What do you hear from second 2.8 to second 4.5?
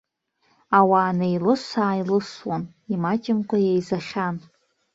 имаҷымкәа еизахьан.